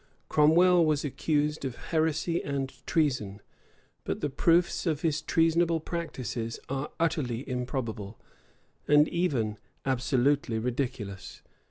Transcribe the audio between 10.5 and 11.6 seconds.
ridiculous.